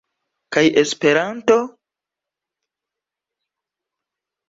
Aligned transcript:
Kaj 0.55 0.63
Esperanto? 0.81 1.59